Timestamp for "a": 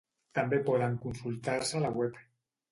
1.81-1.85